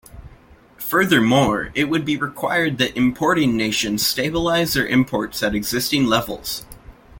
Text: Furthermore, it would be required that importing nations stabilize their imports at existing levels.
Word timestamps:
Furthermore, 0.79 1.69
it 1.75 1.83
would 1.87 2.05
be 2.05 2.17
required 2.17 2.79
that 2.79 2.97
importing 2.97 3.55
nations 3.55 4.03
stabilize 4.03 4.73
their 4.73 4.87
imports 4.87 5.43
at 5.43 5.53
existing 5.53 6.07
levels. 6.07 6.65